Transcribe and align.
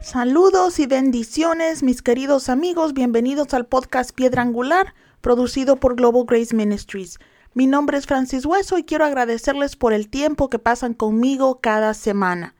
Saludos 0.00 0.78
y 0.78 0.86
bendiciones, 0.86 1.82
mis 1.82 2.02
queridos 2.02 2.48
amigos. 2.48 2.92
Bienvenidos 2.92 3.54
al 3.54 3.66
podcast 3.66 4.14
Piedra 4.14 4.42
Angular, 4.42 4.94
producido 5.22 5.76
por 5.76 5.96
Global 5.96 6.24
Grace 6.26 6.54
Ministries. 6.54 7.18
Mi 7.54 7.66
nombre 7.66 7.96
es 7.96 8.06
Francis 8.06 8.44
Hueso 8.44 8.76
y 8.76 8.84
quiero 8.84 9.06
agradecerles 9.06 9.76
por 9.76 9.94
el 9.94 10.08
tiempo 10.08 10.50
que 10.50 10.58
pasan 10.58 10.92
conmigo 10.92 11.60
cada 11.62 11.94
semana. 11.94 12.54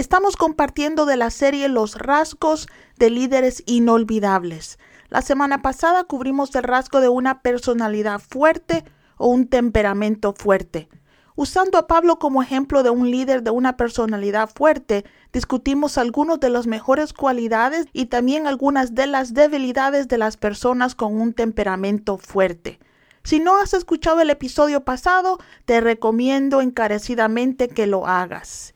Estamos 0.00 0.36
compartiendo 0.36 1.04
de 1.04 1.18
la 1.18 1.28
serie 1.28 1.68
Los 1.68 1.98
rasgos 1.98 2.68
de 2.96 3.10
líderes 3.10 3.62
inolvidables. 3.66 4.78
La 5.10 5.20
semana 5.20 5.60
pasada 5.60 6.04
cubrimos 6.04 6.54
el 6.54 6.62
rasgo 6.62 7.02
de 7.02 7.10
una 7.10 7.42
personalidad 7.42 8.18
fuerte 8.18 8.86
o 9.18 9.26
un 9.26 9.46
temperamento 9.46 10.32
fuerte. 10.32 10.88
Usando 11.36 11.76
a 11.76 11.86
Pablo 11.86 12.18
como 12.18 12.42
ejemplo 12.42 12.82
de 12.82 12.88
un 12.88 13.10
líder 13.10 13.42
de 13.42 13.50
una 13.50 13.76
personalidad 13.76 14.48
fuerte, 14.48 15.04
discutimos 15.34 15.98
algunas 15.98 16.40
de 16.40 16.48
las 16.48 16.66
mejores 16.66 17.12
cualidades 17.12 17.84
y 17.92 18.06
también 18.06 18.46
algunas 18.46 18.94
de 18.94 19.06
las 19.06 19.34
debilidades 19.34 20.08
de 20.08 20.16
las 20.16 20.38
personas 20.38 20.94
con 20.94 21.20
un 21.20 21.34
temperamento 21.34 22.16
fuerte. 22.16 22.80
Si 23.22 23.38
no 23.38 23.58
has 23.58 23.74
escuchado 23.74 24.22
el 24.22 24.30
episodio 24.30 24.82
pasado, 24.82 25.36
te 25.66 25.82
recomiendo 25.82 26.62
encarecidamente 26.62 27.68
que 27.68 27.86
lo 27.86 28.06
hagas. 28.06 28.72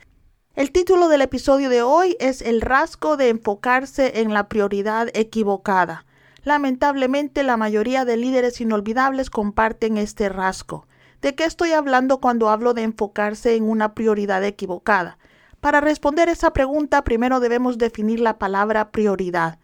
El 0.55 0.71
título 0.71 1.09
del 1.09 1.21
episodio 1.21 1.69
de 1.69 1.83
hoy 1.83 2.17
es 2.21 2.41
El 2.41 2.61
rasgo 2.61 3.17
de 3.17 3.29
enfocarse 3.29 4.21
en 4.21 4.33
la 4.33 4.49
prioridad 4.49 5.09
equivocada. 5.13 6.07
Lamentablemente 6.45 7.43
la 7.43 7.57
mayoría 7.57 8.05
de 8.05 8.17
líderes 8.17 8.61
inolvidables 8.61 9.31
comparten 9.31 9.97
este 9.97 10.29
rasgo. 10.29 10.87
¿De 11.21 11.35
qué 11.35 11.43
estoy 11.43 11.73
hablando 11.73 12.21
cuando 12.21 12.51
hablo 12.51 12.73
de 12.73 12.83
enfocarse 12.83 13.57
en 13.57 13.69
una 13.69 13.95
prioridad 13.95 14.45
equivocada? 14.45 15.19
Para 15.61 15.81
responder 15.81 16.29
esa 16.29 16.53
pregunta, 16.53 17.03
primero 17.03 17.41
debemos 17.41 17.77
definir 17.77 18.21
la 18.21 18.39
palabra 18.39 18.93
prioridad. 18.93 19.59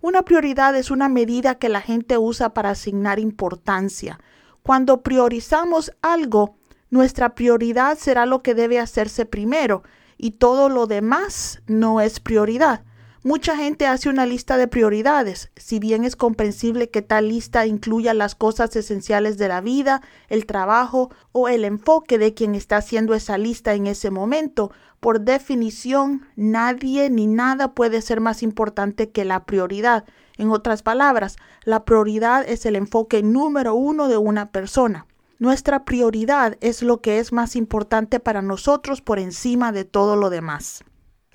Una 0.00 0.22
prioridad 0.22 0.76
es 0.76 0.92
una 0.92 1.08
medida 1.08 1.56
que 1.56 1.68
la 1.68 1.80
gente 1.80 2.16
usa 2.16 2.54
para 2.54 2.70
asignar 2.70 3.18
importancia. 3.18 4.20
Cuando 4.62 5.02
priorizamos 5.02 5.90
algo, 6.00 6.54
nuestra 6.90 7.34
prioridad 7.34 7.98
será 7.98 8.24
lo 8.24 8.44
que 8.44 8.54
debe 8.54 8.78
hacerse 8.78 9.26
primero 9.26 9.82
y 10.18 10.32
todo 10.32 10.68
lo 10.68 10.86
demás 10.86 11.62
no 11.66 12.02
es 12.02 12.20
prioridad. 12.20 12.82
Mucha 13.24 13.56
gente 13.56 13.86
hace 13.86 14.08
una 14.08 14.26
lista 14.26 14.56
de 14.56 14.68
prioridades, 14.68 15.50
si 15.56 15.80
bien 15.80 16.04
es 16.04 16.14
comprensible 16.14 16.88
que 16.88 17.02
tal 17.02 17.28
lista 17.28 17.66
incluya 17.66 18.14
las 18.14 18.36
cosas 18.36 18.76
esenciales 18.76 19.38
de 19.38 19.48
la 19.48 19.60
vida, 19.60 20.02
el 20.28 20.46
trabajo 20.46 21.10
o 21.32 21.48
el 21.48 21.64
enfoque 21.64 22.16
de 22.16 22.32
quien 22.32 22.54
está 22.54 22.76
haciendo 22.76 23.14
esa 23.14 23.36
lista 23.36 23.74
en 23.74 23.88
ese 23.88 24.10
momento. 24.10 24.70
Por 25.00 25.20
definición, 25.20 26.28
nadie 26.36 27.10
ni 27.10 27.26
nada 27.26 27.74
puede 27.74 28.02
ser 28.02 28.20
más 28.20 28.44
importante 28.44 29.10
que 29.10 29.24
la 29.24 29.46
prioridad. 29.46 30.04
En 30.36 30.50
otras 30.50 30.84
palabras, 30.84 31.36
la 31.64 31.84
prioridad 31.84 32.48
es 32.48 32.66
el 32.66 32.76
enfoque 32.76 33.24
número 33.24 33.74
uno 33.74 34.06
de 34.06 34.16
una 34.16 34.52
persona. 34.52 35.07
Nuestra 35.40 35.84
prioridad 35.84 36.58
es 36.60 36.82
lo 36.82 37.00
que 37.00 37.20
es 37.20 37.32
más 37.32 37.54
importante 37.54 38.18
para 38.18 38.42
nosotros 38.42 39.00
por 39.02 39.20
encima 39.20 39.70
de 39.70 39.84
todo 39.84 40.16
lo 40.16 40.30
demás. 40.30 40.82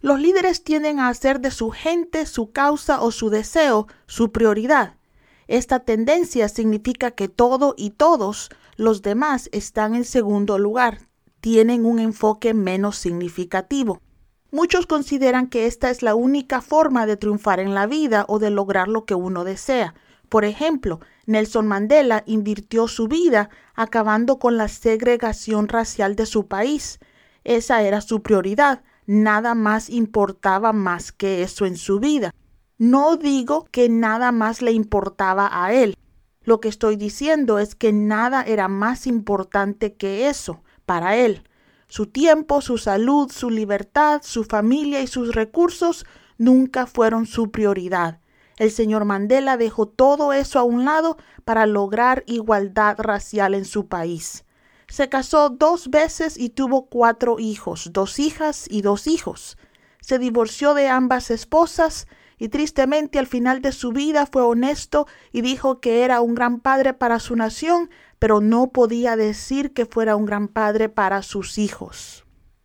Los 0.01 0.19
líderes 0.19 0.65
tienden 0.65 0.99
a 0.99 1.07
hacer 1.07 1.39
de 1.39 1.51
su 1.51 1.71
gente, 1.71 2.25
su 2.25 2.51
causa 2.51 3.01
o 3.01 3.11
su 3.11 3.29
deseo 3.29 3.87
su 4.05 4.33
prioridad. 4.33 4.97
Esta 5.47 5.79
tendencia 5.79 6.49
significa 6.49 7.11
que 7.11 7.29
todo 7.29 7.75
y 7.77 7.91
todos 7.91 8.49
los 8.75 9.01
demás 9.01 9.47
están 9.53 9.95
en 9.95 10.03
segundo 10.03 10.57
lugar, 10.57 10.99
tienen 11.39 11.85
un 11.85 11.99
enfoque 11.99 12.53
menos 12.53 12.97
significativo. 12.97 14.01
Muchos 14.51 14.85
consideran 14.85 15.47
que 15.47 15.65
esta 15.65 15.89
es 15.89 16.01
la 16.01 16.13
única 16.13 16.61
forma 16.61 17.05
de 17.05 17.15
triunfar 17.15 17.61
en 17.61 17.73
la 17.73 17.87
vida 17.87 18.25
o 18.27 18.37
de 18.37 18.49
lograr 18.49 18.89
lo 18.89 19.05
que 19.05 19.15
uno 19.15 19.45
desea. 19.45 19.95
Por 20.33 20.45
ejemplo, 20.45 20.99
Nelson 21.27 21.67
Mandela 21.67 22.23
invirtió 22.25 22.87
su 22.87 23.07
vida 23.07 23.51
acabando 23.75 24.39
con 24.39 24.57
la 24.57 24.67
segregación 24.67 25.67
racial 25.67 26.15
de 26.15 26.25
su 26.25 26.47
país. 26.47 26.97
Esa 27.43 27.83
era 27.83 28.01
su 28.01 28.23
prioridad, 28.23 28.81
nada 29.05 29.53
más 29.53 29.91
importaba 29.91 30.73
más 30.73 31.11
que 31.11 31.43
eso 31.43 31.67
en 31.67 31.77
su 31.77 31.99
vida. 31.99 32.33
No 32.79 33.15
digo 33.15 33.65
que 33.65 33.89
nada 33.89 34.31
más 34.31 34.63
le 34.63 34.71
importaba 34.71 35.51
a 35.53 35.71
él. 35.71 35.95
Lo 36.41 36.59
que 36.59 36.69
estoy 36.69 36.95
diciendo 36.95 37.59
es 37.59 37.75
que 37.75 37.93
nada 37.93 38.41
era 38.41 38.67
más 38.67 39.05
importante 39.05 39.93
que 39.93 40.29
eso 40.29 40.63
para 40.87 41.15
él. 41.15 41.43
Su 41.87 42.07
tiempo, 42.07 42.61
su 42.61 42.79
salud, 42.79 43.31
su 43.31 43.51
libertad, 43.51 44.21
su 44.23 44.45
familia 44.45 44.99
y 44.99 45.05
sus 45.05 45.35
recursos 45.35 46.07
nunca 46.39 46.87
fueron 46.87 47.27
su 47.27 47.51
prioridad. 47.51 48.22
El 48.57 48.71
señor 48.71 49.05
Mandela 49.05 49.57
dejó 49.57 49.87
todo 49.87 50.33
eso 50.33 50.59
a 50.59 50.63
un 50.63 50.85
lado 50.85 51.17
para 51.43 51.65
lograr 51.65 52.23
igualdad 52.27 52.95
racial 52.99 53.53
en 53.53 53.65
su 53.65 53.87
país. 53.87 54.45
Se 54.87 55.09
casó 55.09 55.49
dos 55.49 55.89
veces 55.89 56.37
y 56.37 56.49
tuvo 56.49 56.85
cuatro 56.85 57.39
hijos, 57.39 57.89
dos 57.93 58.19
hijas 58.19 58.67
y 58.69 58.81
dos 58.81 59.07
hijos. 59.07 59.57
Se 60.01 60.19
divorció 60.19 60.73
de 60.73 60.87
ambas 60.87 61.31
esposas 61.31 62.07
y 62.37 62.49
tristemente 62.49 63.19
al 63.19 63.27
final 63.27 63.61
de 63.61 63.71
su 63.71 63.91
vida 63.91 64.27
fue 64.27 64.43
honesto 64.43 65.07
y 65.31 65.41
dijo 65.41 65.79
que 65.79 66.03
era 66.03 66.21
un 66.21 66.35
gran 66.35 66.59
padre 66.59 66.93
para 66.93 67.19
su 67.19 67.35
nación, 67.35 67.89
pero 68.19 68.39
no 68.39 68.71
podía 68.71 69.15
decir 69.15 69.73
que 69.73 69.85
fuera 69.85 70.15
un 70.15 70.25
gran 70.25 70.47
padre 70.47 70.89
para 70.89 71.23
sus 71.23 71.57
hijos. 71.57 72.22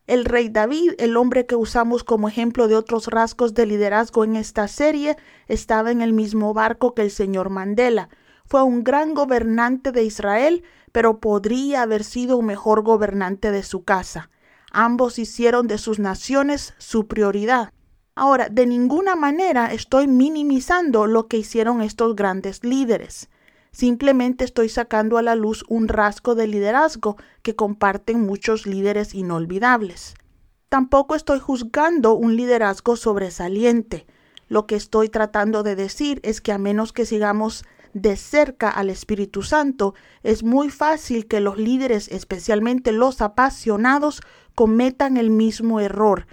El 0.08 0.24
rey 0.24 0.48
David, 0.48 0.94
el 0.96 1.18
hombre 1.18 1.44
que 1.44 1.54
usamos 1.54 2.02
como 2.02 2.28
ejemplo 2.28 2.66
de 2.66 2.76
otros 2.76 3.08
rasgos 3.08 3.52
de 3.52 3.66
liderazgo 3.66 4.24
en 4.24 4.36
esta 4.36 4.66
serie, 4.66 5.18
estaba 5.48 5.90
en 5.90 6.00
el 6.00 6.14
mismo 6.14 6.54
barco 6.54 6.94
que 6.94 7.02
el 7.02 7.10
señor 7.10 7.50
Mandela. 7.50 8.08
Fue 8.46 8.62
un 8.62 8.84
gran 8.84 9.12
gobernante 9.12 9.92
de 9.92 10.04
Israel, 10.04 10.64
pero 10.92 11.20
podría 11.20 11.82
haber 11.82 12.04
sido 12.04 12.38
un 12.38 12.46
mejor 12.46 12.82
gobernante 12.82 13.50
de 13.50 13.62
su 13.62 13.84
casa. 13.84 14.30
Ambos 14.72 15.18
hicieron 15.18 15.66
de 15.66 15.76
sus 15.76 15.98
naciones 15.98 16.72
su 16.78 17.06
prioridad. 17.06 17.74
Ahora, 18.14 18.48
de 18.48 18.64
ninguna 18.64 19.14
manera 19.14 19.74
estoy 19.74 20.06
minimizando 20.06 21.06
lo 21.06 21.26
que 21.26 21.36
hicieron 21.36 21.82
estos 21.82 22.16
grandes 22.16 22.64
líderes. 22.64 23.28
Simplemente 23.70 24.44
estoy 24.44 24.68
sacando 24.68 25.18
a 25.18 25.22
la 25.22 25.34
luz 25.34 25.64
un 25.68 25.88
rasgo 25.88 26.34
de 26.34 26.46
liderazgo 26.46 27.16
que 27.42 27.54
comparten 27.54 28.20
muchos 28.20 28.66
líderes 28.66 29.14
inolvidables. 29.14 30.14
Tampoco 30.68 31.14
estoy 31.14 31.38
juzgando 31.38 32.14
un 32.14 32.36
liderazgo 32.36 32.96
sobresaliente. 32.96 34.06
Lo 34.48 34.66
que 34.66 34.76
estoy 34.76 35.08
tratando 35.08 35.62
de 35.62 35.76
decir 35.76 36.20
es 36.22 36.40
que 36.40 36.52
a 36.52 36.58
menos 36.58 36.92
que 36.92 37.06
sigamos 37.06 37.64
de 37.94 38.16
cerca 38.16 38.68
al 38.70 38.90
Espíritu 38.90 39.42
Santo, 39.42 39.94
es 40.22 40.42
muy 40.42 40.70
fácil 40.70 41.26
que 41.26 41.40
los 41.40 41.58
líderes, 41.58 42.08
especialmente 42.08 42.92
los 42.92 43.20
apasionados, 43.20 44.20
cometan 44.54 45.16
el 45.16 45.30
mismo 45.30 45.80
error. 45.80 46.26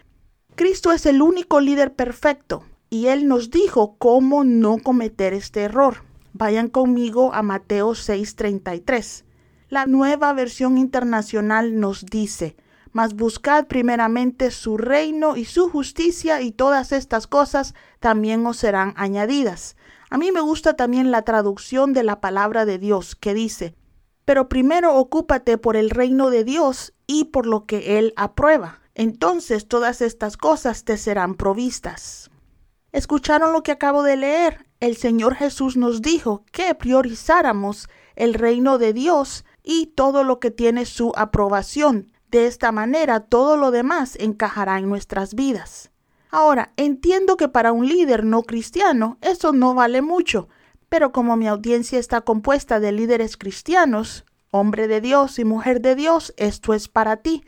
Cristo 0.56 0.92
es 0.92 1.06
el 1.06 1.22
único 1.22 1.60
líder 1.60 1.94
perfecto 1.94 2.64
y 2.90 3.08
Él 3.08 3.28
nos 3.28 3.52
dijo 3.52 3.96
cómo 3.98 4.44
no 4.44 4.78
cometer 4.78 5.34
este 5.34 5.62
error. 5.62 6.04
Vayan 6.38 6.68
conmigo 6.68 7.34
a 7.34 7.44
Mateo 7.44 7.96
6:33. 7.96 9.24
La 9.70 9.86
nueva 9.86 10.34
versión 10.34 10.78
internacional 10.78 11.80
nos 11.80 12.06
dice, 12.06 12.58
mas 12.92 13.14
buscad 13.14 13.68
primeramente 13.68 14.52
su 14.52 14.76
reino 14.76 15.38
y 15.38 15.46
su 15.46 15.70
justicia 15.70 16.42
y 16.42 16.52
todas 16.52 16.92
estas 16.92 17.26
cosas 17.26 17.74
también 18.02 18.46
os 18.46 18.58
serán 18.58 18.94
añadidas. 18.98 19.78
A 20.10 20.18
mí 20.18 20.34
me 20.34 20.42
gusta 20.42 20.76
también 20.76 21.10
la 21.10 21.22
traducción 21.22 21.94
de 21.94 22.04
la 22.04 22.20
palabra 22.20 22.66
de 22.66 22.80
Dios 22.80 23.16
que 23.16 23.34
dice, 23.34 23.74
pero 24.26 24.50
primero 24.50 24.94
ocúpate 24.96 25.58
por 25.58 25.78
el 25.78 25.90
reino 25.90 26.32
de 26.32 26.44
Dios 26.44 26.94
y 27.08 27.26
por 27.26 27.46
lo 27.46 27.66
que 27.66 27.98
Él 27.98 28.12
aprueba. 28.18 28.82
Entonces 28.94 29.70
todas 29.70 30.02
estas 30.02 30.36
cosas 30.36 30.84
te 30.84 30.98
serán 30.98 31.36
provistas. 31.36 32.30
¿Escucharon 32.92 33.54
lo 33.54 33.64
que 33.64 33.72
acabo 33.72 34.04
de 34.04 34.18
leer? 34.18 34.65
El 34.80 34.98
Señor 34.98 35.36
Jesús 35.36 35.78
nos 35.78 36.02
dijo 36.02 36.44
que 36.52 36.76
priorizáramos 36.76 37.88
el 38.16 38.34
reino 38.34 38.78
de 38.78 38.94
Dios 38.94 39.46
y 39.64 39.88
todo 39.88 40.24
lo 40.24 40.40
que 40.40 40.52
tiene 40.52 40.86
su 40.86 41.12
aprobación. 41.16 42.12
De 42.30 42.48
esta 42.48 42.72
manera 42.72 43.22
todo 43.22 43.56
lo 43.56 43.72
demás 43.72 44.18
encajará 44.20 44.78
en 44.78 44.90
nuestras 44.90 45.36
vidas. 45.36 45.92
Ahora, 46.30 46.74
entiendo 46.76 47.38
que 47.38 47.48
para 47.48 47.72
un 47.72 47.88
líder 47.88 48.26
no 48.26 48.44
cristiano 48.44 49.18
eso 49.22 49.54
no 49.54 49.74
vale 49.74 50.02
mucho, 50.02 50.50
pero 50.90 51.14
como 51.14 51.38
mi 51.38 51.48
audiencia 51.48 51.98
está 51.98 52.22
compuesta 52.22 52.82
de 52.82 52.92
líderes 52.92 53.38
cristianos, 53.38 54.26
hombre 54.52 54.88
de 54.90 55.00
Dios 55.00 55.40
y 55.40 55.46
mujer 55.46 55.82
de 55.82 55.96
Dios, 55.96 56.34
esto 56.38 56.74
es 56.74 56.90
para 56.90 57.18
ti. 57.18 57.44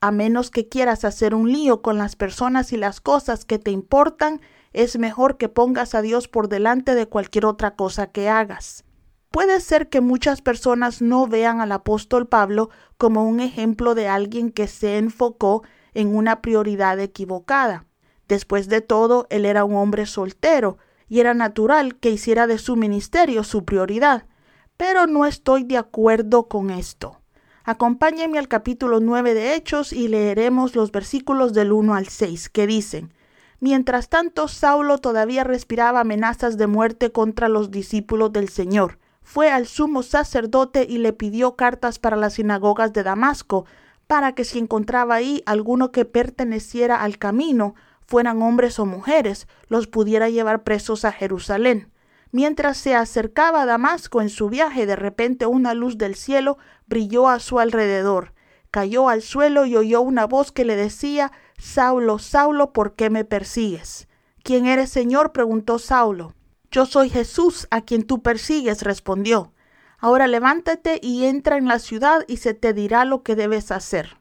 a 0.00 0.10
menos 0.10 0.50
que 0.50 0.68
quieras 0.68 1.04
hacer 1.04 1.34
un 1.34 1.52
lío 1.52 1.82
con 1.82 1.98
las 1.98 2.16
personas 2.16 2.72
y 2.72 2.78
las 2.78 3.00
cosas 3.02 3.44
que 3.44 3.58
te 3.58 3.70
importan, 3.70 4.40
es 4.72 4.98
mejor 4.98 5.36
que 5.36 5.48
pongas 5.48 5.94
a 5.94 6.02
Dios 6.02 6.28
por 6.28 6.48
delante 6.48 6.94
de 6.94 7.06
cualquier 7.06 7.46
otra 7.46 7.74
cosa 7.74 8.08
que 8.08 8.28
hagas. 8.28 8.84
Puede 9.30 9.60
ser 9.60 9.88
que 9.88 10.00
muchas 10.00 10.42
personas 10.42 11.02
no 11.02 11.26
vean 11.26 11.60
al 11.60 11.72
apóstol 11.72 12.26
Pablo 12.26 12.70
como 12.98 13.28
un 13.28 13.40
ejemplo 13.40 13.94
de 13.94 14.08
alguien 14.08 14.50
que 14.50 14.66
se 14.66 14.98
enfocó 14.98 15.62
en 15.94 16.14
una 16.14 16.42
prioridad 16.42 16.98
equivocada. 16.98 17.86
Después 18.26 18.68
de 18.68 18.80
todo, 18.80 19.26
él 19.30 19.44
era 19.44 19.64
un 19.64 19.76
hombre 19.76 20.06
soltero 20.06 20.78
y 21.08 21.20
era 21.20 21.34
natural 21.34 21.96
que 21.96 22.10
hiciera 22.10 22.46
de 22.46 22.58
su 22.58 22.76
ministerio 22.76 23.44
su 23.44 23.64
prioridad. 23.64 24.26
Pero 24.76 25.06
no 25.06 25.26
estoy 25.26 25.64
de 25.64 25.76
acuerdo 25.76 26.48
con 26.48 26.70
esto. 26.70 27.20
Acompáñenme 27.64 28.38
al 28.38 28.48
capítulo 28.48 29.00
9 29.00 29.34
de 29.34 29.54
Hechos 29.54 29.92
y 29.92 30.08
leeremos 30.08 30.74
los 30.74 30.90
versículos 30.90 31.52
del 31.52 31.72
1 31.72 31.94
al 31.94 32.08
6 32.08 32.48
que 32.48 32.66
dicen, 32.66 33.12
Mientras 33.60 34.08
tanto, 34.08 34.48
Saulo 34.48 34.98
todavía 34.98 35.44
respiraba 35.44 36.00
amenazas 36.00 36.56
de 36.56 36.66
muerte 36.66 37.12
contra 37.12 37.48
los 37.48 37.70
discípulos 37.70 38.32
del 38.32 38.48
Señor 38.48 38.98
fue 39.30 39.48
al 39.48 39.68
sumo 39.68 40.02
sacerdote 40.02 40.86
y 40.88 40.98
le 40.98 41.12
pidió 41.12 41.54
cartas 41.54 42.00
para 42.00 42.16
las 42.16 42.34
sinagogas 42.34 42.92
de 42.92 43.04
Damasco, 43.04 43.64
para 44.08 44.34
que 44.34 44.44
si 44.44 44.58
encontraba 44.58 45.14
ahí 45.14 45.42
alguno 45.46 45.92
que 45.92 46.04
perteneciera 46.04 47.00
al 47.00 47.16
camino, 47.16 47.76
fueran 48.06 48.42
hombres 48.42 48.80
o 48.80 48.86
mujeres, 48.86 49.46
los 49.68 49.86
pudiera 49.86 50.28
llevar 50.28 50.64
presos 50.64 51.04
a 51.04 51.12
Jerusalén. 51.12 51.92
Mientras 52.32 52.76
se 52.76 52.96
acercaba 52.96 53.62
a 53.62 53.66
Damasco 53.66 54.20
en 54.20 54.30
su 54.30 54.48
viaje, 54.48 54.84
de 54.84 54.96
repente 54.96 55.46
una 55.46 55.74
luz 55.74 55.96
del 55.96 56.16
cielo 56.16 56.58
brilló 56.86 57.28
a 57.28 57.38
su 57.38 57.60
alrededor. 57.60 58.32
Cayó 58.72 59.08
al 59.08 59.22
suelo 59.22 59.64
y 59.64 59.76
oyó 59.76 60.00
una 60.00 60.26
voz 60.26 60.50
que 60.50 60.64
le 60.64 60.74
decía 60.74 61.30
Saulo, 61.60 62.18
Saulo, 62.18 62.72
¿por 62.72 62.94
qué 62.94 63.10
me 63.10 63.26
persigues? 63.26 64.08
¿Quién 64.42 64.64
eres, 64.64 64.88
Señor? 64.88 65.32
preguntó 65.32 65.78
Saulo. 65.78 66.34
Yo 66.70 66.86
soy 66.86 67.10
Jesús 67.10 67.68
a 67.70 67.82
quien 67.82 68.04
tú 68.04 68.22
persigues, 68.22 68.80
respondió. 68.80 69.52
Ahora 69.98 70.26
levántate 70.26 70.98
y 71.02 71.26
entra 71.26 71.58
en 71.58 71.68
la 71.68 71.78
ciudad 71.78 72.24
y 72.26 72.38
se 72.38 72.54
te 72.54 72.72
dirá 72.72 73.04
lo 73.04 73.22
que 73.22 73.36
debes 73.36 73.70
hacer. 73.72 74.16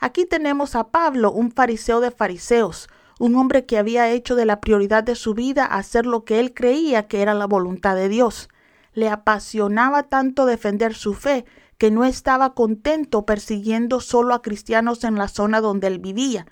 Aquí 0.00 0.24
tenemos 0.26 0.74
a 0.74 0.88
Pablo, 0.88 1.30
un 1.30 1.52
fariseo 1.52 2.00
de 2.00 2.10
fariseos, 2.10 2.88
un 3.20 3.36
hombre 3.36 3.64
que 3.64 3.78
había 3.78 4.10
hecho 4.10 4.34
de 4.34 4.44
la 4.44 4.60
prioridad 4.60 5.04
de 5.04 5.14
su 5.14 5.34
vida 5.34 5.64
hacer 5.64 6.04
lo 6.04 6.24
que 6.24 6.40
él 6.40 6.52
creía 6.52 7.06
que 7.06 7.22
era 7.22 7.32
la 7.32 7.46
voluntad 7.46 7.94
de 7.94 8.08
Dios. 8.08 8.48
Le 8.92 9.08
apasionaba 9.08 10.02
tanto 10.02 10.46
defender 10.46 10.94
su 10.94 11.14
fe 11.14 11.44
que 11.78 11.92
no 11.92 12.04
estaba 12.04 12.54
contento 12.54 13.24
persiguiendo 13.24 14.00
solo 14.00 14.34
a 14.34 14.42
cristianos 14.42 15.04
en 15.04 15.14
la 15.14 15.28
zona 15.28 15.60
donde 15.60 15.86
él 15.86 16.00
vivía, 16.00 16.46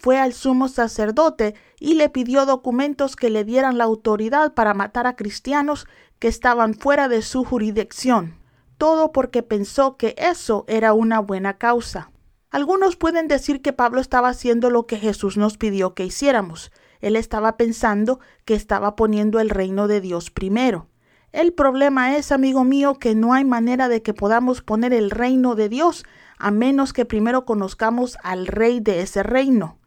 fue 0.00 0.18
al 0.18 0.32
sumo 0.32 0.68
sacerdote 0.68 1.54
y 1.80 1.94
le 1.94 2.08
pidió 2.08 2.46
documentos 2.46 3.16
que 3.16 3.30
le 3.30 3.44
dieran 3.44 3.78
la 3.78 3.84
autoridad 3.84 4.54
para 4.54 4.72
matar 4.72 5.06
a 5.06 5.16
cristianos 5.16 5.86
que 6.20 6.28
estaban 6.28 6.74
fuera 6.74 7.08
de 7.08 7.20
su 7.22 7.44
jurisdicción. 7.44 8.36
Todo 8.76 9.10
porque 9.10 9.42
pensó 9.42 9.96
que 9.96 10.14
eso 10.16 10.64
era 10.68 10.92
una 10.92 11.18
buena 11.18 11.58
causa. 11.58 12.12
Algunos 12.50 12.94
pueden 12.96 13.26
decir 13.26 13.60
que 13.60 13.72
Pablo 13.72 14.00
estaba 14.00 14.28
haciendo 14.28 14.70
lo 14.70 14.86
que 14.86 14.98
Jesús 14.98 15.36
nos 15.36 15.58
pidió 15.58 15.94
que 15.94 16.06
hiciéramos. 16.06 16.70
Él 17.00 17.16
estaba 17.16 17.56
pensando 17.56 18.20
que 18.44 18.54
estaba 18.54 18.94
poniendo 18.94 19.40
el 19.40 19.50
reino 19.50 19.88
de 19.88 20.00
Dios 20.00 20.30
primero. 20.30 20.86
El 21.32 21.52
problema 21.52 22.16
es, 22.16 22.32
amigo 22.32 22.64
mío, 22.64 22.94
que 22.94 23.14
no 23.14 23.34
hay 23.34 23.44
manera 23.44 23.88
de 23.88 24.00
que 24.02 24.14
podamos 24.14 24.62
poner 24.62 24.94
el 24.94 25.10
reino 25.10 25.56
de 25.56 25.68
Dios 25.68 26.04
a 26.38 26.52
menos 26.52 26.92
que 26.92 27.04
primero 27.04 27.44
conozcamos 27.44 28.16
al 28.22 28.46
rey 28.46 28.80
de 28.80 29.02
ese 29.02 29.22
reino. 29.22 29.77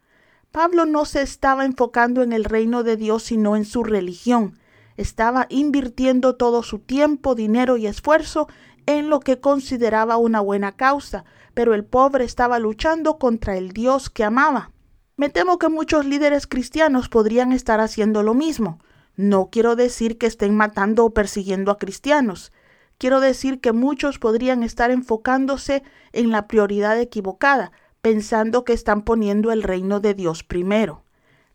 Pablo 0.52 0.84
no 0.84 1.06
se 1.06 1.22
estaba 1.22 1.64
enfocando 1.64 2.22
en 2.22 2.34
el 2.34 2.44
reino 2.44 2.82
de 2.82 2.98
Dios, 2.98 3.22
sino 3.22 3.56
en 3.56 3.64
su 3.64 3.82
religión. 3.84 4.58
Estaba 4.98 5.46
invirtiendo 5.48 6.36
todo 6.36 6.62
su 6.62 6.78
tiempo, 6.78 7.34
dinero 7.34 7.78
y 7.78 7.86
esfuerzo 7.86 8.48
en 8.84 9.08
lo 9.08 9.20
que 9.20 9.40
consideraba 9.40 10.18
una 10.18 10.40
buena 10.40 10.72
causa, 10.72 11.24
pero 11.54 11.72
el 11.72 11.86
pobre 11.86 12.24
estaba 12.24 12.58
luchando 12.58 13.18
contra 13.18 13.56
el 13.56 13.70
Dios 13.70 14.10
que 14.10 14.24
amaba. 14.24 14.72
Me 15.16 15.30
temo 15.30 15.58
que 15.58 15.70
muchos 15.70 16.04
líderes 16.04 16.46
cristianos 16.46 17.08
podrían 17.08 17.52
estar 17.52 17.80
haciendo 17.80 18.22
lo 18.22 18.34
mismo. 18.34 18.78
No 19.16 19.48
quiero 19.50 19.74
decir 19.74 20.18
que 20.18 20.26
estén 20.26 20.54
matando 20.54 21.06
o 21.06 21.14
persiguiendo 21.14 21.70
a 21.70 21.78
cristianos. 21.78 22.52
Quiero 22.98 23.20
decir 23.20 23.60
que 23.60 23.72
muchos 23.72 24.18
podrían 24.18 24.62
estar 24.62 24.90
enfocándose 24.90 25.82
en 26.12 26.30
la 26.30 26.46
prioridad 26.46 27.00
equivocada, 27.00 27.72
pensando 28.02 28.64
que 28.64 28.72
están 28.72 29.02
poniendo 29.02 29.52
el 29.52 29.62
reino 29.62 30.00
de 30.00 30.14
Dios 30.14 30.42
primero. 30.42 31.04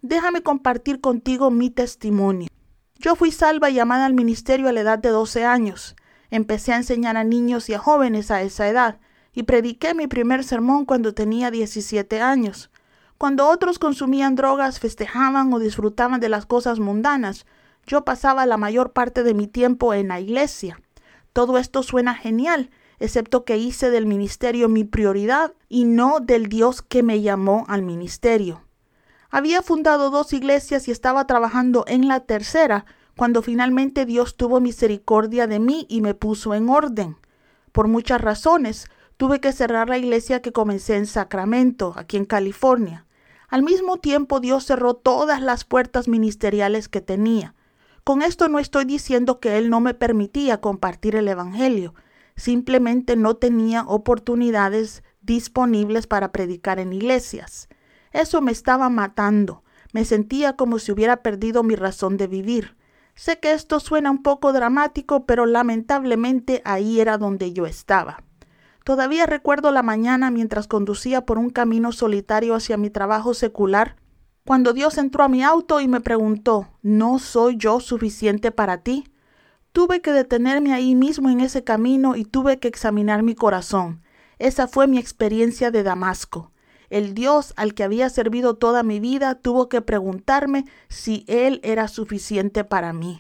Déjame 0.02 0.42
compartir 0.42 1.02
contigo 1.02 1.52
mi 1.52 1.70
testimonio. 1.70 2.48
Yo 2.96 3.16
fui 3.16 3.32
salva 3.32 3.70
y 3.70 3.74
llamada 3.74 4.06
al 4.06 4.14
ministerio 4.14 4.70
a 4.70 4.72
la 4.72 4.80
edad 4.80 4.98
de 4.98 5.10
12 5.10 5.44
años. 5.44 5.98
Empecé 6.32 6.72
a 6.72 6.78
enseñar 6.78 7.18
a 7.18 7.26
niños 7.26 7.70
y 7.70 7.74
a 7.74 7.80
jóvenes 7.80 8.32
a 8.32 8.42
esa 8.42 8.68
edad 8.70 9.00
y 9.34 9.44
prediqué 9.44 9.94
mi 9.94 10.08
primer 10.08 10.46
sermón 10.46 10.86
cuando 10.86 11.14
tenía 11.14 11.52
17 11.52 12.22
años. 12.22 12.72
Cuando 13.18 13.50
otros 13.50 13.78
consumían 13.78 14.36
drogas, 14.36 14.80
festejaban 14.80 15.52
o 15.54 15.60
disfrutaban 15.60 16.22
de 16.22 16.30
las 16.30 16.46
cosas 16.46 16.80
mundanas, 16.80 17.46
yo 17.86 18.06
pasaba 18.06 18.46
la 18.46 18.58
mayor 18.58 18.94
parte 18.94 19.24
de 19.24 19.34
mi 19.34 19.48
tiempo 19.48 19.94
en 19.94 20.08
la 20.08 20.22
iglesia. 20.22 20.80
Todo 21.34 21.58
esto 21.58 21.84
suena 21.84 22.16
genial, 22.16 22.70
excepto 23.00 23.46
que 23.46 23.58
hice 23.58 23.90
del 23.90 24.06
ministerio 24.06 24.70
mi 24.70 24.84
prioridad 24.84 25.54
y 25.70 25.86
no 25.86 26.20
del 26.20 26.48
Dios 26.48 26.82
que 26.82 27.04
me 27.04 27.22
llamó 27.22 27.66
al 27.68 27.82
ministerio. 27.84 28.64
Había 29.30 29.62
fundado 29.62 30.10
dos 30.10 30.34
iglesias 30.34 30.88
y 30.88 30.92
estaba 30.92 31.28
trabajando 31.28 31.84
en 31.88 32.08
la 32.08 32.22
tercera 32.22 32.86
cuando 33.18 33.42
finalmente 33.42 34.06
Dios 34.06 34.38
tuvo 34.38 34.62
misericordia 34.62 35.48
de 35.48 35.60
mí 35.60 35.86
y 35.90 36.02
me 36.02 36.14
puso 36.14 36.54
en 36.54 36.70
orden. 36.70 37.18
Por 37.72 37.88
muchas 37.88 38.22
razones, 38.22 38.90
tuve 39.18 39.40
que 39.40 39.52
cerrar 39.52 39.90
la 39.90 39.98
iglesia 39.98 40.42
que 40.42 40.52
comencé 40.52 40.96
en 40.96 41.08
Sacramento, 41.08 41.94
aquí 41.98 42.18
en 42.18 42.26
California. 42.26 43.06
Al 43.50 43.64
mismo 43.64 43.98
tiempo, 43.98 44.40
Dios 44.40 44.66
cerró 44.66 44.94
todas 44.94 45.42
las 45.42 45.64
puertas 45.64 46.08
ministeriales 46.08 46.90
que 46.90 47.02
tenía. 47.02 47.56
Con 48.04 48.22
esto 48.22 48.48
no 48.48 48.60
estoy 48.60 48.86
diciendo 48.86 49.40
que 49.40 49.58
Él 49.58 49.70
no 49.70 49.82
me 49.82 49.94
permitía 49.94 50.62
compartir 50.62 51.16
el 51.16 51.28
Evangelio, 51.28 51.94
simplemente 52.38 53.18
no 53.18 53.36
tenía 53.36 53.84
oportunidades 53.84 55.04
disponibles 55.22 56.07
para 56.07 56.31
predicar 56.31 56.80
en 56.80 56.94
iglesias. 56.94 57.68
Eso 58.13 58.42
me 58.42 58.54
estaba 58.54 58.89
matando. 58.89 59.63
Me 59.92 60.06
sentía 60.06 60.56
como 60.56 60.80
si 60.80 60.92
hubiera 60.92 61.22
perdido 61.22 61.63
mi 61.63 61.75
razón 61.75 62.15
de 62.15 62.27
vivir. 62.27 62.77
Sé 63.15 63.39
que 63.39 63.51
esto 63.51 63.79
suena 63.79 64.12
un 64.12 64.22
poco 64.24 64.53
dramático, 64.53 65.25
pero 65.25 65.46
lamentablemente 65.46 66.62
ahí 66.63 67.01
era 67.01 67.17
donde 67.17 67.51
yo 67.51 67.65
estaba. 67.65 68.24
Todavía 68.84 69.25
recuerdo 69.25 69.72
la 69.72 69.84
mañana 69.84 70.32
mientras 70.32 70.67
conducía 70.67 71.25
por 71.25 71.38
un 71.38 71.50
camino 71.50 71.91
solitario 71.91 72.56
hacia 72.56 72.77
mi 72.77 72.89
trabajo 72.89 73.34
secular, 73.34 73.98
cuando 74.46 74.72
Dios 74.72 74.98
entró 74.98 75.25
a 75.25 75.27
mi 75.27 75.44
auto 75.44 75.82
y 75.82 75.89
me 75.89 76.00
preguntó 76.00 76.70
¿No 76.82 77.20
soy 77.20 77.58
yo 77.58 77.82
suficiente 77.82 78.51
para 78.51 78.77
ti? 78.77 79.03
Tuve 79.77 80.01
que 80.01 80.12
detenerme 80.12 80.74
ahí 80.74 80.96
mismo 80.96 81.29
en 81.29 81.39
ese 81.39 81.63
camino 81.63 82.15
y 82.15 82.25
tuve 82.25 82.57
que 82.57 82.67
examinar 82.67 83.22
mi 83.22 83.36
corazón. 83.36 84.01
Esa 84.39 84.67
fue 84.67 84.88
mi 84.88 84.98
experiencia 84.98 85.69
de 85.69 85.84
Damasco. 85.84 86.51
El 86.89 87.13
Dios 87.13 87.53
al 87.57 87.75
que 87.75 87.84
había 87.84 88.10
servido 88.10 88.55
toda 88.55 88.81
mi 88.81 89.00
vida 89.00 89.36
tuvo 89.36 89.69
que 89.69 89.84
preguntarme 89.84 90.65
si 90.89 91.25
Él 91.27 91.60
era 91.62 91.89
suficiente 91.89 92.63
para 92.63 92.91
mí. 92.91 93.19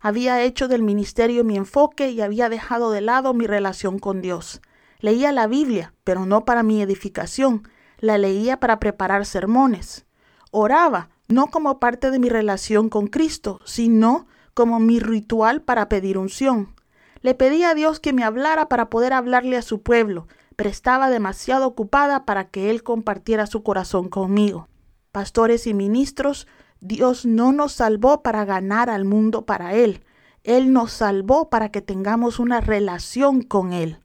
Había 0.00 0.40
hecho 0.40 0.66
del 0.66 0.82
ministerio 0.82 1.44
mi 1.44 1.58
enfoque 1.58 2.10
y 2.10 2.22
había 2.22 2.48
dejado 2.48 2.90
de 2.90 3.02
lado 3.02 3.34
mi 3.34 3.46
relación 3.46 3.98
con 3.98 4.22
Dios. 4.22 4.62
Leía 5.00 5.30
la 5.30 5.46
Biblia, 5.46 5.92
pero 6.04 6.24
no 6.24 6.46
para 6.46 6.62
mi 6.62 6.80
edificación, 6.80 7.68
la 7.98 8.16
leía 8.16 8.60
para 8.60 8.80
preparar 8.80 9.26
sermones. 9.26 10.06
Oraba, 10.52 11.10
no 11.28 11.48
como 11.48 11.78
parte 11.78 12.10
de 12.10 12.18
mi 12.18 12.30
relación 12.30 12.88
con 12.88 13.08
Cristo, 13.08 13.60
sino 13.66 14.26
como 14.58 14.80
mi 14.80 14.98
ritual 14.98 15.62
para 15.62 15.88
pedir 15.88 16.18
unción. 16.18 16.74
Le 17.20 17.36
pedí 17.36 17.62
a 17.62 17.74
Dios 17.74 18.00
que 18.00 18.12
me 18.12 18.24
hablara 18.24 18.68
para 18.68 18.90
poder 18.90 19.12
hablarle 19.12 19.56
a 19.56 19.62
su 19.62 19.82
pueblo, 19.82 20.26
pero 20.56 20.68
estaba 20.68 21.10
demasiado 21.10 21.64
ocupada 21.64 22.24
para 22.24 22.48
que 22.48 22.68
Él 22.68 22.82
compartiera 22.82 23.46
su 23.46 23.62
corazón 23.62 24.08
conmigo. 24.08 24.66
Pastores 25.12 25.68
y 25.68 25.74
ministros, 25.74 26.48
Dios 26.80 27.24
no 27.24 27.52
nos 27.52 27.70
salvó 27.70 28.24
para 28.24 28.44
ganar 28.44 28.90
al 28.90 29.04
mundo 29.04 29.46
para 29.46 29.74
Él. 29.74 30.02
Él 30.42 30.72
nos 30.72 30.90
salvó 30.90 31.50
para 31.50 31.68
que 31.68 31.80
tengamos 31.80 32.40
una 32.40 32.60
relación 32.60 33.42
con 33.42 33.72
Él. 33.72 34.00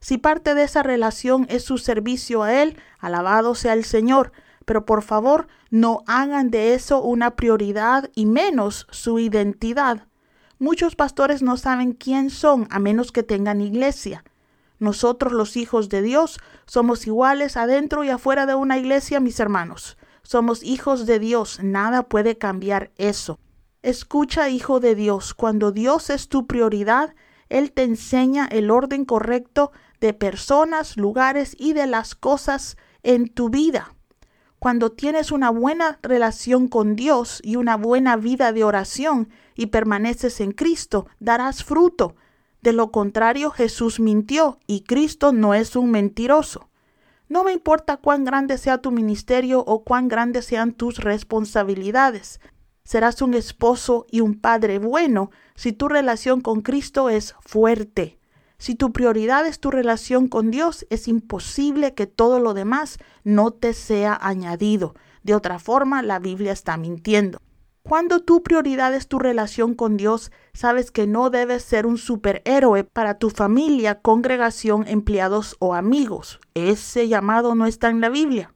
Si 0.00 0.18
parte 0.18 0.54
de 0.54 0.64
esa 0.64 0.82
relación 0.82 1.46
es 1.48 1.64
su 1.64 1.78
servicio 1.78 2.42
a 2.42 2.52
Él, 2.52 2.76
alabado 2.98 3.54
sea 3.54 3.72
el 3.72 3.86
Señor, 3.86 4.32
pero 4.64 4.84
por 4.84 5.02
favor 5.02 5.46
no 5.70 6.02
hagan 6.06 6.50
de 6.50 6.74
eso 6.74 7.02
una 7.02 7.36
prioridad 7.36 8.10
y 8.14 8.26
menos 8.26 8.86
su 8.90 9.18
identidad. 9.18 10.08
Muchos 10.58 10.96
pastores 10.96 11.42
no 11.42 11.56
saben 11.56 11.92
quién 11.92 12.30
son 12.30 12.66
a 12.70 12.78
menos 12.78 13.12
que 13.12 13.22
tengan 13.22 13.60
iglesia. 13.60 14.24
Nosotros 14.78 15.32
los 15.32 15.56
hijos 15.56 15.88
de 15.88 16.02
Dios 16.02 16.38
somos 16.66 17.06
iguales 17.06 17.56
adentro 17.56 18.04
y 18.04 18.10
afuera 18.10 18.46
de 18.46 18.54
una 18.54 18.78
iglesia, 18.78 19.20
mis 19.20 19.40
hermanos. 19.40 19.96
Somos 20.22 20.62
hijos 20.62 21.06
de 21.06 21.18
Dios, 21.18 21.60
nada 21.62 22.04
puede 22.04 22.38
cambiar 22.38 22.90
eso. 22.96 23.38
Escucha, 23.82 24.48
hijo 24.48 24.80
de 24.80 24.94
Dios, 24.94 25.34
cuando 25.34 25.70
Dios 25.70 26.08
es 26.08 26.28
tu 26.28 26.46
prioridad, 26.46 27.14
Él 27.50 27.72
te 27.72 27.82
enseña 27.82 28.46
el 28.46 28.70
orden 28.70 29.04
correcto 29.04 29.72
de 30.00 30.14
personas, 30.14 30.96
lugares 30.96 31.54
y 31.58 31.74
de 31.74 31.86
las 31.86 32.14
cosas 32.14 32.76
en 33.02 33.28
tu 33.28 33.50
vida. 33.50 33.93
Cuando 34.64 34.92
tienes 34.92 35.30
una 35.30 35.50
buena 35.50 35.98
relación 36.00 36.68
con 36.68 36.96
Dios 36.96 37.38
y 37.44 37.56
una 37.56 37.76
buena 37.76 38.16
vida 38.16 38.50
de 38.50 38.64
oración 38.64 39.28
y 39.54 39.66
permaneces 39.66 40.40
en 40.40 40.52
Cristo, 40.52 41.06
darás 41.20 41.62
fruto. 41.62 42.16
De 42.62 42.72
lo 42.72 42.90
contrario, 42.90 43.50
Jesús 43.50 44.00
mintió 44.00 44.58
y 44.66 44.84
Cristo 44.84 45.34
no 45.34 45.52
es 45.52 45.76
un 45.76 45.90
mentiroso. 45.90 46.70
No 47.28 47.44
me 47.44 47.52
importa 47.52 47.98
cuán 47.98 48.24
grande 48.24 48.56
sea 48.56 48.78
tu 48.78 48.90
ministerio 48.90 49.60
o 49.60 49.84
cuán 49.84 50.08
grandes 50.08 50.46
sean 50.46 50.72
tus 50.72 50.96
responsabilidades. 50.96 52.40
Serás 52.84 53.20
un 53.20 53.34
esposo 53.34 54.06
y 54.10 54.20
un 54.20 54.40
padre 54.40 54.78
bueno 54.78 55.30
si 55.56 55.74
tu 55.74 55.88
relación 55.88 56.40
con 56.40 56.62
Cristo 56.62 57.10
es 57.10 57.34
fuerte. 57.40 58.18
Si 58.58 58.74
tu 58.74 58.92
prioridad 58.92 59.46
es 59.46 59.60
tu 59.60 59.70
relación 59.70 60.28
con 60.28 60.50
Dios, 60.50 60.86
es 60.90 61.08
imposible 61.08 61.94
que 61.94 62.06
todo 62.06 62.40
lo 62.40 62.54
demás 62.54 62.98
no 63.24 63.50
te 63.50 63.74
sea 63.74 64.18
añadido. 64.20 64.94
De 65.22 65.34
otra 65.34 65.58
forma, 65.58 66.02
la 66.02 66.18
Biblia 66.18 66.52
está 66.52 66.76
mintiendo. 66.76 67.38
Cuando 67.86 68.20
tu 68.20 68.42
prioridad 68.42 68.94
es 68.94 69.08
tu 69.08 69.18
relación 69.18 69.74
con 69.74 69.98
Dios, 69.98 70.32
sabes 70.54 70.90
que 70.90 71.06
no 71.06 71.28
debes 71.28 71.62
ser 71.62 71.84
un 71.84 71.98
superhéroe 71.98 72.84
para 72.84 73.18
tu 73.18 73.28
familia, 73.28 74.00
congregación, 74.00 74.88
empleados 74.88 75.56
o 75.58 75.74
amigos. 75.74 76.40
Ese 76.54 77.08
llamado 77.08 77.54
no 77.54 77.66
está 77.66 77.90
en 77.90 78.00
la 78.00 78.08
Biblia. 78.08 78.54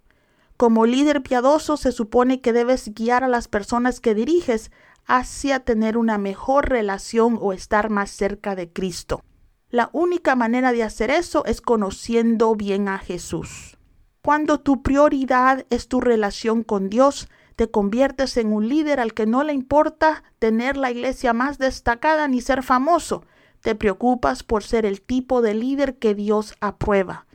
Como 0.56 0.86
líder 0.86 1.22
piadoso 1.22 1.76
se 1.76 1.92
supone 1.92 2.40
que 2.40 2.54
debes 2.54 2.94
guiar 2.94 3.22
a 3.22 3.28
las 3.28 3.48
personas 3.48 4.00
que 4.00 4.14
diriges 4.14 4.70
hacia 5.04 5.60
tener 5.60 5.98
una 5.98 6.16
mejor 6.16 6.70
relación 6.70 7.38
o 7.38 7.52
estar 7.52 7.90
más 7.90 8.10
cerca 8.10 8.54
de 8.56 8.72
Cristo. 8.72 9.22
La 9.70 9.90
única 9.92 10.34
manera 10.34 10.72
de 10.72 10.82
hacer 10.82 11.10
eso 11.10 11.44
es 11.44 11.60
conociendo 11.60 12.54
bien 12.54 12.88
a 12.88 12.96
Jesús. 12.96 13.76
Cuando 14.22 14.60
tu 14.60 14.82
prioridad 14.82 15.66
es 15.68 15.88
tu 15.88 16.00
relación 16.00 16.62
con 16.62 16.88
Dios, 16.88 17.28
te 17.54 17.70
conviertes 17.70 18.38
en 18.38 18.50
un 18.50 18.66
líder 18.66 18.98
al 18.98 19.12
que 19.12 19.26
no 19.26 19.44
le 19.44 19.52
importa 19.52 20.22
tener 20.38 20.78
la 20.78 20.90
iglesia 20.90 21.34
más 21.34 21.58
destacada 21.58 22.28
ni 22.28 22.40
ser 22.40 22.62
famoso. 22.62 23.24
Te 23.60 23.74
preocupas 23.74 24.42
por 24.42 24.62
ser 24.62 24.86
el 24.86 25.02
tipo 25.02 25.42
de 25.42 25.52
líder 25.52 25.98
que 25.98 26.14
Dios 26.14 26.54
aprueba. 26.60 27.26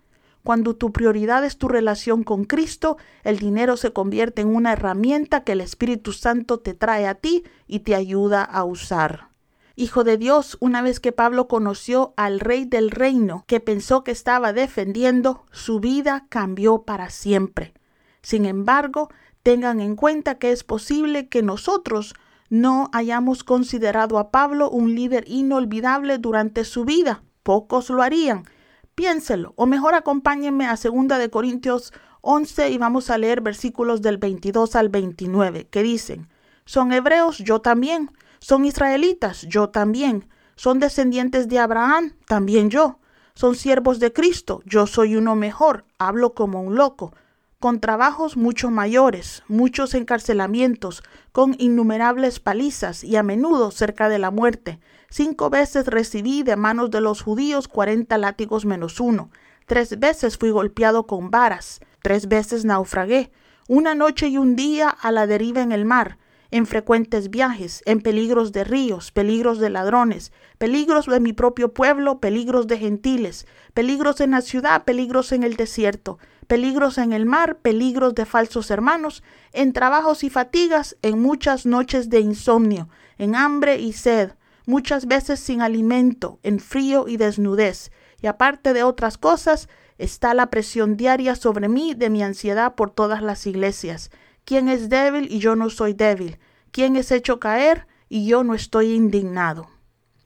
Cuando 0.44 0.76
tu 0.76 0.92
prioridad 0.92 1.46
es 1.46 1.60
tu 1.60 1.68
relación 1.68 2.24
con 2.24 2.46
Cristo, 2.46 2.98
el 3.24 3.38
dinero 3.38 3.78
se 3.78 3.94
convierte 3.94 4.42
en 4.42 4.56
una 4.56 4.74
herramienta 4.74 5.44
que 5.44 5.52
el 5.52 5.62
Espíritu 5.62 6.14
Santo 6.14 6.60
te 6.60 6.74
trae 6.74 7.06
a 7.06 7.14
ti 7.14 7.44
y 7.68 7.82
te 7.82 7.94
ayuda 7.94 8.44
a 8.44 8.64
usar. 8.64 9.33
Hijo 9.76 10.04
de 10.04 10.18
Dios, 10.18 10.56
una 10.60 10.84
vez 10.84 11.00
que 11.00 11.12
Pablo 11.12 11.48
conoció 11.48 12.14
al 12.16 12.40
rey 12.40 12.66
del 12.66 12.92
reino 12.92 13.44
que 13.48 13.60
pensó 13.60 14.04
que 14.04 14.12
estaba 14.12 14.54
defendiendo, 14.54 15.46
su 15.52 15.80
vida 15.80 16.28
cambió 16.30 16.84
para 16.84 17.10
siempre. 17.10 17.74
Sin 18.22 18.46
embargo, 18.46 19.10
tengan 19.42 19.82
en 19.82 19.96
cuenta 19.96 20.36
que 20.36 20.52
es 20.52 20.64
posible 20.64 21.28
que 21.28 21.42
nosotros 21.42 22.14
no 22.50 22.92
hayamos 22.94 23.44
considerado 23.44 24.20
a 24.20 24.30
Pablo 24.30 24.70
un 24.70 24.94
líder 24.94 25.24
inolvidable 25.28 26.20
durante 26.20 26.66
su 26.66 26.86
vida. 26.86 27.24
Pocos 27.42 27.90
lo 27.90 28.04
harían. 28.04 28.46
Piénselo, 28.94 29.54
o 29.56 29.66
mejor 29.66 29.96
acompáñenme 29.96 30.68
a 30.68 30.76
2 30.76 31.18
de 31.18 31.30
Corintios 31.32 31.94
11 32.22 32.70
y 32.70 32.78
vamos 32.78 33.10
a 33.10 33.18
leer 33.18 33.42
versículos 33.42 34.04
del 34.04 34.20
22 34.20 34.76
al 34.76 34.90
29 34.90 35.68
que 35.72 35.82
dicen, 35.82 36.30
son 36.66 36.94
hebreos, 36.94 37.40
yo 37.40 37.60
también, 37.60 38.12
son 38.44 38.66
israelitas, 38.66 39.44
yo 39.44 39.70
también. 39.70 40.28
Son 40.58 40.78
descendientes 40.78 41.48
de 41.48 41.60
Abraham, 41.60 42.12
también 42.28 42.70
yo. 42.70 43.00
Son 43.36 43.56
siervos 43.56 44.00
de 44.00 44.12
Cristo, 44.12 44.62
yo 44.66 44.86
soy 44.86 45.16
uno 45.16 45.34
mejor, 45.38 45.86
hablo 45.98 46.34
como 46.34 46.62
un 46.62 46.76
loco. 46.76 47.14
Con 47.60 47.80
trabajos 47.80 48.36
mucho 48.36 48.70
mayores, 48.70 49.44
muchos 49.48 49.94
encarcelamientos, 49.94 51.04
con 51.32 51.56
innumerables 51.58 52.42
palizas 52.42 53.06
y 53.06 53.16
a 53.16 53.24
menudo 53.24 53.72
cerca 53.72 54.10
de 54.10 54.20
la 54.20 54.30
muerte. 54.30 54.82
Cinco 55.10 55.50
veces 55.50 55.88
recibí 55.88 56.44
de 56.44 56.58
manos 56.58 56.92
de 56.92 57.00
los 57.00 57.22
judíos 57.22 57.70
cuarenta 57.70 58.18
látigos 58.18 58.66
menos 58.66 59.00
uno. 59.00 59.30
Tres 59.68 59.98
veces 60.00 60.38
fui 60.38 60.50
golpeado 60.50 61.08
con 61.08 61.32
varas. 61.32 61.80
Tres 62.02 62.28
veces 62.28 62.66
naufragué. 62.66 63.32
Una 63.70 63.96
noche 63.96 64.28
y 64.28 64.38
un 64.38 64.58
día 64.58 64.90
a 64.90 65.14
la 65.14 65.28
deriva 65.28 65.62
en 65.62 65.72
el 65.72 65.86
mar 65.86 66.18
en 66.54 66.68
frecuentes 66.68 67.32
viajes, 67.32 67.82
en 67.88 68.00
peligros 68.00 68.52
de 68.52 68.64
ríos, 68.64 69.12
peligros 69.12 69.58
de 69.58 69.72
ladrones, 69.72 70.32
peligros 70.60 71.08
de 71.08 71.20
mi 71.20 71.34
propio 71.34 71.74
pueblo, 71.74 72.20
peligros 72.20 72.68
de 72.68 72.78
gentiles, 72.78 73.48
peligros 73.74 74.22
en 74.22 74.30
la 74.30 74.42
ciudad, 74.42 74.84
peligros 74.84 75.32
en 75.32 75.42
el 75.42 75.56
desierto, 75.56 76.20
peligros 76.46 77.00
en 77.00 77.12
el 77.12 77.26
mar, 77.26 77.58
peligros 77.58 78.14
de 78.14 78.28
falsos 78.28 78.70
hermanos, 78.70 79.24
en 79.52 79.74
trabajos 79.74 80.24
y 80.24 80.30
fatigas, 80.30 80.96
en 81.02 81.20
muchas 81.20 81.66
noches 81.66 82.12
de 82.12 82.20
insomnio, 82.20 82.88
en 83.18 83.36
hambre 83.36 83.80
y 83.80 83.92
sed, 83.92 84.34
muchas 84.68 85.08
veces 85.08 85.40
sin 85.40 85.60
alimento, 85.64 86.38
en 86.44 86.60
frío 86.60 87.08
y 87.08 87.18
desnudez, 87.18 87.92
y 88.22 88.28
aparte 88.28 88.74
de 88.74 88.84
otras 88.84 89.18
cosas, 89.18 89.70
está 89.98 90.36
la 90.36 90.52
presión 90.52 90.98
diaria 90.98 91.36
sobre 91.36 91.68
mí 91.68 91.96
de 91.96 92.12
mi 92.12 92.22
ansiedad 92.22 92.76
por 92.76 92.92
todas 92.92 93.24
las 93.24 93.48
iglesias 93.48 94.12
¿Quién 94.46 94.68
es 94.68 94.90
débil 94.90 95.32
y 95.32 95.40
yo 95.40 95.56
no 95.56 95.70
soy 95.70 95.94
débil? 95.94 96.38
¿Quién 96.72 96.96
es 96.98 97.12
hecho 97.12 97.40
caer 97.40 97.88
y 98.10 98.26
yo 98.26 98.44
no 98.44 98.56
estoy 98.56 98.94
indignado? 98.94 99.70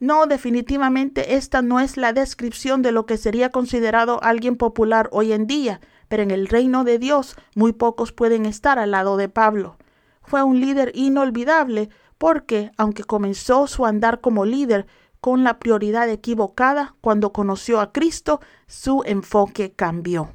No, 0.00 0.26
definitivamente 0.26 1.36
esta 1.36 1.62
no 1.62 1.78
es 1.78 1.96
la 1.96 2.12
descripción 2.12 2.82
de 2.82 2.92
lo 2.92 3.06
que 3.06 3.16
sería 3.16 3.50
considerado 3.50 4.22
alguien 4.22 4.56
popular 4.56 5.08
hoy 5.12 5.32
en 5.32 5.46
día, 5.46 5.80
pero 6.08 6.22
en 6.22 6.30
el 6.30 6.48
reino 6.48 6.84
de 6.84 6.98
Dios 6.98 7.36
muy 7.54 7.72
pocos 7.72 8.12
pueden 8.12 8.46
estar 8.46 8.78
al 8.78 8.92
lado 8.92 9.16
de 9.16 9.28
Pablo. 9.28 9.76
Fue 10.22 10.42
un 10.42 10.60
líder 10.60 10.92
inolvidable 10.94 11.88
porque, 12.16 12.72
aunque 12.76 13.04
comenzó 13.04 13.66
su 13.66 13.86
andar 13.86 14.20
como 14.20 14.44
líder 14.44 14.86
con 15.20 15.44
la 15.44 15.58
prioridad 15.58 16.08
equivocada, 16.08 16.96
cuando 17.00 17.32
conoció 17.32 17.80
a 17.80 17.92
Cristo, 17.92 18.40
su 18.66 19.02
enfoque 19.04 19.72
cambió. 19.72 20.32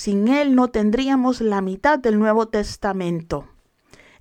Sin 0.00 0.28
él 0.28 0.54
no 0.54 0.68
tendríamos 0.68 1.42
la 1.42 1.60
mitad 1.60 1.98
del 1.98 2.18
Nuevo 2.18 2.48
Testamento. 2.48 3.44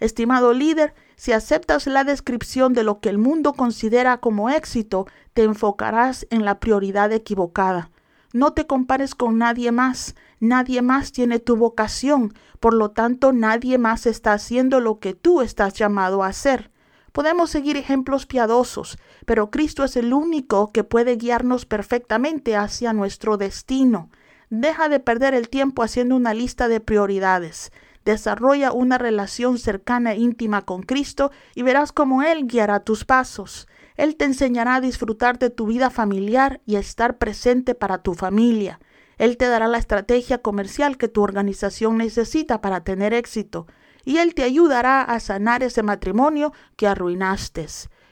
Estimado 0.02 0.52
líder, 0.52 0.94
si 1.16 1.32
aceptas 1.32 1.88
la 1.88 2.04
descripción 2.04 2.74
de 2.74 2.84
lo 2.84 3.00
que 3.00 3.08
el 3.08 3.18
mundo 3.18 3.54
considera 3.54 4.18
como 4.18 4.50
éxito, 4.50 5.08
te 5.34 5.44
enfocarás 5.44 6.28
en 6.32 6.44
la 6.44 6.60
prioridad 6.60 7.14
equivocada. 7.14 7.92
No 8.34 8.52
te 8.52 8.68
compares 8.68 9.16
con 9.16 9.38
nadie 9.38 9.72
más. 9.72 10.16
Nadie 10.42 10.82
más 10.82 11.14
tiene 11.14 11.40
tu 11.40 11.56
vocación. 11.56 12.34
Por 12.60 12.74
lo 12.74 12.92
tanto, 12.92 13.32
nadie 13.32 13.78
más 13.78 14.06
está 14.06 14.34
haciendo 14.34 14.82
lo 14.82 15.00
que 15.00 15.14
tú 15.14 15.40
estás 15.40 15.76
llamado 15.76 16.24
a 16.24 16.28
hacer. 16.28 16.72
Podemos 17.14 17.52
seguir 17.52 17.78
ejemplos 17.78 18.26
piadosos, 18.26 18.98
pero 19.26 19.50
Cristo 19.50 19.86
es 19.86 19.96
el 19.96 20.12
único 20.12 20.74
que 20.74 20.84
puede 20.84 21.16
guiarnos 21.16 21.66
perfectamente 21.66 22.58
hacia 22.58 22.92
nuestro 22.92 23.38
destino. 23.38 24.10
Deja 24.50 24.90
de 24.90 25.00
perder 25.00 25.36
el 25.36 25.48
tiempo 25.48 25.84
haciendo 25.84 26.16
una 26.16 26.34
lista 26.34 26.68
de 26.68 26.80
prioridades. 26.80 27.72
Desarrolla 28.04 28.72
una 28.72 28.98
relación 28.98 29.60
cercana 29.60 30.14
e 30.14 30.18
íntima 30.18 30.64
con 30.64 30.82
Cristo 30.82 31.32
y 31.54 31.62
verás 31.62 31.92
cómo 31.92 32.24
Él 32.24 32.48
guiará 32.48 32.80
tus 32.80 33.06
pasos. 33.06 33.68
Él 33.96 34.16
te 34.16 34.26
enseñará 34.26 34.76
a 34.76 34.82
disfrutar 34.82 35.38
de 35.38 35.52
tu 35.52 35.68
vida 35.68 35.92
familiar 35.92 36.62
y 36.66 36.78
a 36.78 36.80
estar 36.80 37.20
presente 37.20 37.76
para 37.76 38.02
tu 38.02 38.16
familia. 38.16 38.80
Él 39.20 39.38
te 39.38 39.48
dará 39.48 39.68
la 39.68 39.78
estrategia 39.78 40.40
comercial 40.40 40.98
que 40.98 41.10
tu 41.10 41.22
organización 41.22 41.98
necesita 41.98 42.62
para 42.62 42.84
tener 42.84 43.14
éxito. 43.14 43.68
Y 44.04 44.18
Él 44.18 44.34
te 44.34 44.44
ayudará 44.44 45.02
a 45.02 45.20
sanar 45.20 45.62
ese 45.62 45.84
matrimonio 45.84 46.54
que 46.76 46.88
arruinaste. 46.88 47.68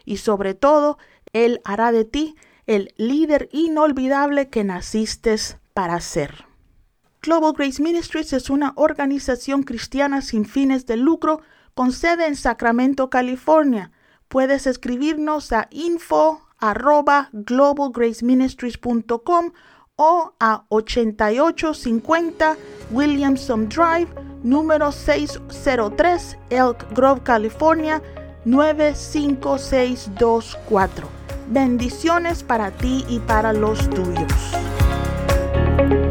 Y 0.05 0.17
sobre 0.17 0.53
todo, 0.53 0.99
Él 1.33 1.61
hará 1.63 1.91
de 1.91 2.05
ti 2.05 2.35
el 2.67 2.93
líder 2.97 3.49
inolvidable 3.53 4.49
que 4.49 4.65
naciste 4.65 5.37
Global 7.21 7.53
Grace 7.53 7.83
Ministries 7.83 8.33
es 8.33 8.49
una 8.49 8.73
organización 8.77 9.61
cristiana 9.61 10.23
sin 10.23 10.45
fines 10.45 10.87
de 10.87 10.97
lucro 10.97 11.43
con 11.75 11.91
sede 11.91 12.25
en 12.25 12.35
Sacramento, 12.35 13.11
California. 13.11 13.91
Puedes 14.27 14.65
escribirnos 14.65 15.51
a 15.51 15.67
info 15.69 16.41
arroba 16.57 17.29
globalgraceministries.com 17.31 19.51
o 19.97 20.33
a 20.39 20.65
8850 20.69 22.57
Williamson 22.89 23.69
Drive, 23.69 24.07
número 24.41 24.91
603, 24.91 26.37
Elk 26.49 26.91
Grove, 26.95 27.21
California 27.21 28.01
95624. 28.45 31.07
Bendiciones 31.49 32.41
para 32.41 32.71
ti 32.71 33.05
y 33.07 33.19
para 33.19 33.53
los 33.53 33.87
tuyos. 33.91 34.57
Thank 35.77 35.91
you. 35.93 36.06